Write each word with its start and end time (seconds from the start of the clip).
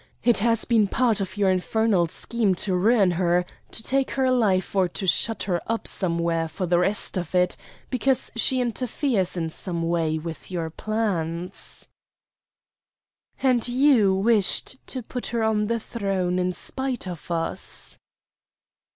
It 0.23 0.39
has 0.39 0.65
been 0.65 0.87
part 0.87 1.21
of 1.21 1.37
your 1.37 1.51
infernal 1.51 2.07
scheme 2.07 2.55
to 2.55 2.73
ruin 2.75 3.11
her, 3.11 3.45
to 3.69 3.83
take 3.83 4.09
her 4.17 4.31
life, 4.31 4.75
or 4.75 4.87
to 4.89 5.05
shut 5.05 5.43
her 5.43 5.61
up 5.67 5.87
somewhere 5.87 6.47
for 6.47 6.65
the 6.65 6.79
rest 6.79 7.17
of 7.17 7.35
it, 7.35 7.55
because 7.91 8.31
she 8.35 8.59
interferes 8.61 9.37
in 9.37 9.51
some 9.51 9.83
way 9.87 10.17
with 10.17 10.49
your 10.49 10.71
plans." 10.71 11.87
"And 13.43 13.67
you 13.67 14.15
wished 14.15 14.77
to 14.87 15.03
put 15.03 15.27
her 15.27 15.43
on 15.43 15.67
the 15.67 15.79
throne 15.79 16.39
in 16.39 16.51
spite 16.53 17.07
of 17.07 17.29
us?" 17.29 17.99